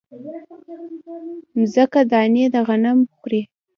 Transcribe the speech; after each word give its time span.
مځکه 1.55 2.01
دانې 2.11 2.45
د 2.53 2.55
غنم 2.67 2.99
خوري 3.15 3.41